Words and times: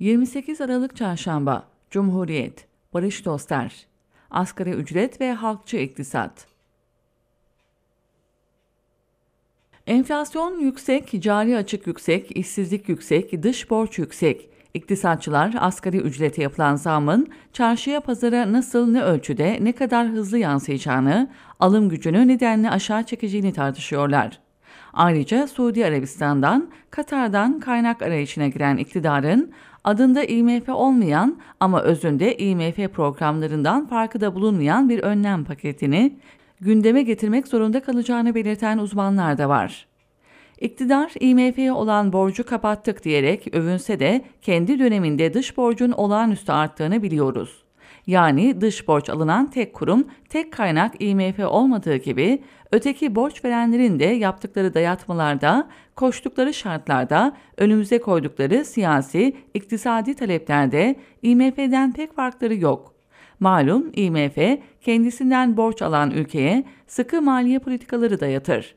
28 0.00 0.60
Aralık 0.60 0.96
Çarşamba 0.96 1.66
Cumhuriyet 1.90 2.66
Barış 2.94 3.24
Dostlar 3.24 3.86
Asgari 4.30 4.70
ücret 4.70 5.20
ve 5.20 5.32
halkçı 5.32 5.76
iktisat 5.76 6.46
Enflasyon 9.86 10.60
yüksek, 10.60 11.22
cari 11.22 11.56
açık 11.56 11.86
yüksek, 11.86 12.36
işsizlik 12.36 12.88
yüksek, 12.88 13.42
dış 13.42 13.70
borç 13.70 13.98
yüksek. 13.98 14.50
İktisatçılar 14.74 15.54
asgari 15.58 15.96
ücrete 15.96 16.42
yapılan 16.42 16.76
zamın 16.76 17.28
çarşıya 17.52 18.00
pazara 18.00 18.52
nasıl 18.52 18.90
ne 18.90 19.02
ölçüde 19.02 19.58
ne 19.60 19.72
kadar 19.72 20.08
hızlı 20.08 20.38
yansıyacağını, 20.38 21.30
alım 21.60 21.88
gücünü 21.88 22.28
nedenle 22.28 22.70
aşağı 22.70 23.02
çekeceğini 23.02 23.52
tartışıyorlar. 23.52 24.40
Ayrıca 24.92 25.46
Suudi 25.46 25.86
Arabistan'dan, 25.86 26.70
Katar'dan 26.90 27.60
kaynak 27.60 28.02
arayışına 28.02 28.48
giren 28.48 28.76
iktidarın 28.76 29.52
adında 29.84 30.24
IMF 30.24 30.68
olmayan 30.68 31.38
ama 31.60 31.82
özünde 31.82 32.36
IMF 32.36 32.92
programlarından 32.92 33.86
farkı 33.86 34.20
da 34.20 34.34
bulunmayan 34.34 34.88
bir 34.88 34.98
önlem 34.98 35.44
paketini 35.44 36.18
gündeme 36.60 37.02
getirmek 37.02 37.48
zorunda 37.48 37.82
kalacağını 37.82 38.34
belirten 38.34 38.78
uzmanlar 38.78 39.38
da 39.38 39.48
var. 39.48 39.86
İktidar 40.60 41.12
IMF'ye 41.20 41.72
olan 41.72 42.12
borcu 42.12 42.46
kapattık 42.46 43.04
diyerek 43.04 43.54
övünse 43.54 44.00
de 44.00 44.24
kendi 44.42 44.78
döneminde 44.78 45.34
dış 45.34 45.56
borcun 45.56 45.92
olağanüstü 45.92 46.52
arttığını 46.52 47.02
biliyoruz. 47.02 47.64
Yani 48.06 48.60
dış 48.60 48.88
borç 48.88 49.10
alınan 49.10 49.50
tek 49.50 49.74
kurum, 49.74 50.06
tek 50.28 50.52
kaynak 50.52 51.02
IMF 51.02 51.38
olmadığı 51.38 51.96
gibi 51.96 52.42
öteki 52.72 53.14
borç 53.14 53.44
verenlerin 53.44 53.98
de 53.98 54.04
yaptıkları 54.04 54.74
dayatmalarda, 54.74 55.68
koştukları 55.96 56.54
şartlarda, 56.54 57.36
önümüze 57.56 58.00
koydukları 58.00 58.64
siyasi, 58.64 59.36
iktisadi 59.54 60.14
taleplerde 60.14 60.96
IMF'den 61.22 61.92
pek 61.92 62.16
farkları 62.16 62.54
yok. 62.54 62.94
Malum 63.40 63.90
IMF 63.94 64.38
kendisinden 64.80 65.56
borç 65.56 65.82
alan 65.82 66.10
ülkeye 66.10 66.64
sıkı 66.86 67.22
maliye 67.22 67.58
politikaları 67.58 68.20
dayatır. 68.20 68.74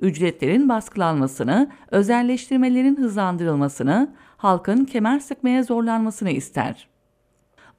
Ücretlerin 0.00 0.68
baskılanmasını, 0.68 1.70
özelleştirmelerin 1.90 2.96
hızlandırılmasını, 2.96 4.14
halkın 4.36 4.84
kemer 4.84 5.18
sıkmaya 5.18 5.62
zorlanmasını 5.62 6.30
ister. 6.30 6.95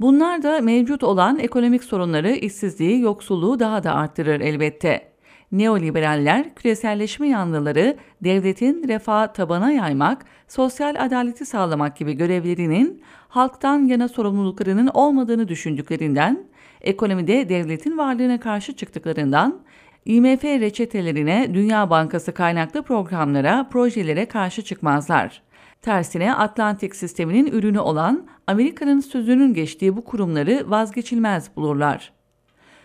Bunlar 0.00 0.42
da 0.42 0.60
mevcut 0.60 1.02
olan 1.02 1.38
ekonomik 1.38 1.84
sorunları, 1.84 2.30
işsizliği, 2.30 3.00
yoksulluğu 3.00 3.60
daha 3.60 3.84
da 3.84 3.94
arttırır 3.94 4.40
elbette. 4.40 5.08
Neoliberaller, 5.52 6.54
küreselleşme 6.54 7.28
yanlıları, 7.28 7.96
devletin 8.24 8.88
refah 8.88 9.26
tabana 9.26 9.72
yaymak, 9.72 10.24
sosyal 10.48 10.94
adaleti 10.98 11.46
sağlamak 11.46 11.96
gibi 11.96 12.12
görevlerinin 12.12 13.02
halktan 13.28 13.84
yana 13.84 14.08
sorumluluklarının 14.08 14.90
olmadığını 14.94 15.48
düşündüklerinden, 15.48 16.44
ekonomide 16.80 17.48
devletin 17.48 17.98
varlığına 17.98 18.40
karşı 18.40 18.76
çıktıklarından, 18.76 19.60
IMF 20.04 20.44
reçetelerine, 20.44 21.54
Dünya 21.54 21.90
Bankası 21.90 22.34
kaynaklı 22.34 22.82
programlara, 22.82 23.68
projelere 23.70 24.26
karşı 24.26 24.62
çıkmazlar. 24.62 25.42
Tersine 25.86 26.34
Atlantik 26.34 26.96
sisteminin 26.96 27.46
ürünü 27.46 27.78
olan 27.78 28.26
Amerika'nın 28.46 29.00
sözünün 29.00 29.54
geçtiği 29.54 29.96
bu 29.96 30.04
kurumları 30.04 30.64
vazgeçilmez 30.66 31.56
bulurlar. 31.56 32.12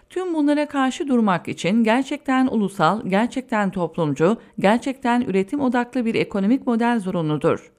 Tüm 0.10 0.34
bunlara 0.34 0.66
karşı 0.68 1.08
durmak 1.08 1.48
için 1.48 1.84
gerçekten 1.84 2.48
ulusal, 2.48 3.02
gerçekten 3.08 3.70
toplumcu, 3.70 4.38
gerçekten 4.60 5.22
üretim 5.22 5.62
odaklı 5.62 6.06
bir 6.06 6.16
ekonomik 6.16 6.68
model 6.68 7.00
zorunludur. 7.00 7.72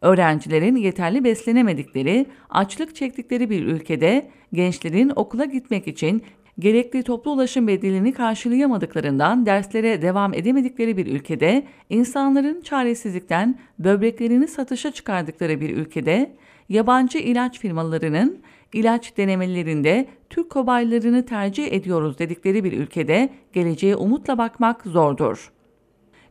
Öğrencilerin 0.00 0.76
yeterli 0.76 1.24
beslenemedikleri, 1.24 2.26
açlık 2.50 2.96
çektikleri 2.96 3.50
bir 3.50 3.66
ülkede 3.66 4.30
gençlerin 4.52 5.12
okula 5.16 5.44
gitmek 5.44 5.88
için 5.88 6.22
gerekli 6.60 7.02
toplu 7.02 7.30
ulaşım 7.30 7.66
bedelini 7.66 8.12
karşılayamadıklarından 8.12 9.46
derslere 9.46 10.02
devam 10.02 10.34
edemedikleri 10.34 10.96
bir 10.96 11.06
ülkede, 11.06 11.66
insanların 11.90 12.60
çaresizlikten 12.60 13.58
böbreklerini 13.78 14.48
satışa 14.48 14.90
çıkardıkları 14.90 15.60
bir 15.60 15.76
ülkede, 15.76 16.36
yabancı 16.68 17.18
ilaç 17.18 17.58
firmalarının 17.58 18.42
ilaç 18.72 19.16
denemelerinde 19.16 20.06
Türk 20.30 20.50
kobaylarını 20.50 21.26
tercih 21.26 21.72
ediyoruz 21.72 22.18
dedikleri 22.18 22.64
bir 22.64 22.72
ülkede 22.72 23.28
geleceğe 23.52 23.96
umutla 23.96 24.38
bakmak 24.38 24.82
zordur. 24.82 25.52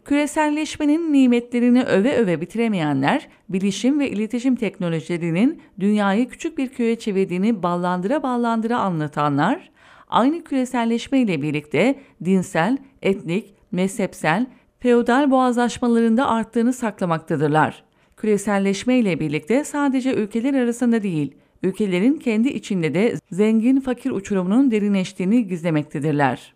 Küreselleşmenin 0.06 1.14
nimetlerini 1.14 1.84
öve 1.84 2.16
öve 2.16 2.42
bitiremeyenler, 2.42 3.28
bilişim 3.50 4.00
ve 4.00 4.10
iletişim 4.10 4.56
teknolojilerinin 4.56 5.62
dünyayı 5.80 6.30
küçük 6.30 6.58
bir 6.58 6.70
köye 6.70 7.00
çevirdiğini 7.00 7.64
ballandıra 7.64 8.24
ballandıra 8.24 8.80
anlatanlar, 8.80 9.72
aynı 10.10 10.44
küreselleşme 10.44 11.20
ile 11.20 11.42
birlikte 11.42 11.96
dinsel, 12.26 12.78
etnik, 13.02 13.54
mezhepsel, 13.72 14.46
feodal 14.80 15.32
boğazlaşmalarında 15.32 16.28
arttığını 16.28 16.74
saklamaktadırlar. 16.74 17.84
Küreselleşme 18.18 19.00
ile 19.00 19.20
birlikte 19.20 19.64
sadece 19.64 20.14
ülkeler 20.14 20.54
arasında 20.54 21.04
değil, 21.04 21.36
ülkelerin 21.64 22.18
kendi 22.18 22.50
içinde 22.50 22.94
de 22.94 23.16
zengin 23.32 23.80
fakir 23.80 24.12
uçurumunun 24.12 24.72
derinleştiğini 24.72 25.48
gizlemektedirler. 25.48 26.54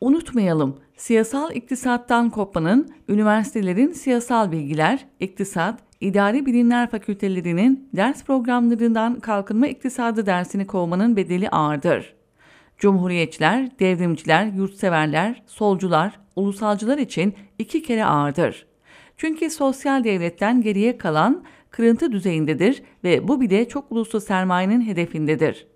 Unutmayalım, 0.00 0.76
siyasal 0.96 1.54
iktisattan 1.54 2.30
kopmanın 2.30 2.88
üniversitelerin 3.08 3.92
siyasal 3.92 4.52
bilgiler, 4.52 5.06
iktisat, 5.20 5.80
idari 6.00 6.46
bilimler 6.46 6.90
fakültelerinin 6.90 7.88
ders 7.96 8.24
programlarından 8.24 9.20
kalkınma 9.20 9.66
iktisadı 9.66 10.26
dersini 10.26 10.66
kovmanın 10.66 11.16
bedeli 11.16 11.48
ağırdır. 11.50 12.14
Cumhuriyetçiler, 12.84 13.78
devrimciler, 13.78 14.46
yurtseverler, 14.46 15.42
solcular, 15.46 16.20
ulusalcılar 16.36 16.98
için 16.98 17.34
iki 17.58 17.82
kere 17.82 18.04
ağırdır. 18.04 18.66
Çünkü 19.16 19.50
sosyal 19.50 20.04
devletten 20.04 20.62
geriye 20.62 20.98
kalan 20.98 21.44
kırıntı 21.70 22.12
düzeyindedir 22.12 22.82
ve 23.04 23.28
bu 23.28 23.40
bile 23.40 23.68
çok 23.68 23.92
uluslu 23.92 24.20
sermayenin 24.20 24.80
hedefindedir. 24.80 25.66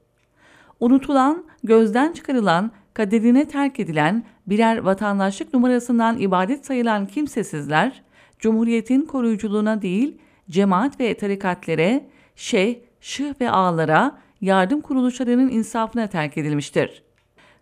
Unutulan, 0.80 1.44
gözden 1.64 2.12
çıkarılan, 2.12 2.70
kaderine 2.94 3.48
terk 3.48 3.80
edilen, 3.80 4.24
birer 4.46 4.78
vatandaşlık 4.78 5.54
numarasından 5.54 6.18
ibadet 6.18 6.66
sayılan 6.66 7.06
kimsesizler, 7.06 8.02
Cumhuriyetin 8.38 9.02
koruyuculuğuna 9.02 9.82
değil, 9.82 10.18
cemaat 10.50 11.00
ve 11.00 11.14
tarikatlere, 11.14 12.08
şeyh, 12.36 12.76
şıh 13.00 13.40
ve 13.40 13.50
ağlara, 13.50 14.18
yardım 14.40 14.80
kuruluşlarının 14.80 15.48
insafına 15.48 16.06
terk 16.06 16.38
edilmiştir. 16.38 17.02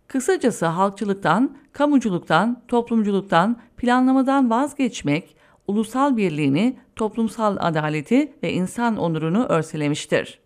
Kısacası 0.08 0.66
halkçılıktan, 0.66 1.56
kamuculuktan, 1.72 2.62
toplumculuktan, 2.68 3.60
planlamadan 3.76 4.50
vazgeçmek, 4.50 5.36
ulusal 5.66 6.16
birliğini, 6.16 6.76
toplumsal 6.96 7.56
adaleti 7.60 8.32
ve 8.42 8.52
insan 8.52 8.96
onurunu 8.96 9.46
örselemiştir. 9.46 10.45